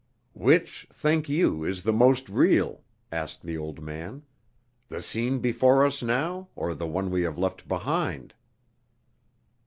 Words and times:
"Which, 0.33 0.87
think 0.91 1.29
you, 1.29 1.63
is 1.63 1.83
the 1.83 1.93
most 1.93 2.27
real," 2.27 2.81
asked 3.11 3.43
the 3.43 3.55
old 3.55 3.83
man, 3.83 4.23
"the 4.89 4.99
scene 4.99 5.37
before 5.37 5.85
us 5.85 6.01
now, 6.01 6.49
or 6.55 6.73
the 6.73 6.87
one 6.87 7.11
we 7.11 7.21
have 7.21 7.37
left 7.37 7.67
behind?" 7.67 8.33